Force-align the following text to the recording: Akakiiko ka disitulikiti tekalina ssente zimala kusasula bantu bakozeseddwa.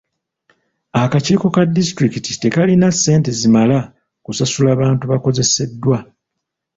Akakiiko 1.03 1.45
ka 1.55 1.61
disitulikiti 1.77 2.31
tekalina 2.41 2.87
ssente 2.95 3.29
zimala 3.39 3.77
kusasula 4.25 4.71
bantu 4.81 5.03
bakozeseddwa. 5.11 5.97